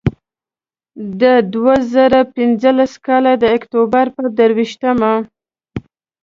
د 1.21 1.23
دوه 1.53 1.75
زره 1.93 2.21
پینځلس 2.35 2.93
کال 3.05 3.25
د 3.41 3.45
اکتوبر 3.57 4.05
پر 4.15 4.25
درویشتمه. 4.37 5.13